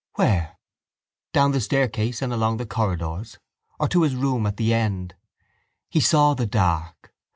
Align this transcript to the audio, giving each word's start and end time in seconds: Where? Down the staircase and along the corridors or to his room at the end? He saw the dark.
Where? 0.15 0.57
Down 1.31 1.51
the 1.51 1.61
staircase 1.61 2.23
and 2.23 2.33
along 2.33 2.57
the 2.57 2.65
corridors 2.65 3.37
or 3.79 3.87
to 3.89 4.01
his 4.01 4.15
room 4.15 4.47
at 4.47 4.57
the 4.57 4.73
end? 4.73 5.13
He 5.91 5.99
saw 5.99 6.33
the 6.33 6.47
dark. 6.47 7.13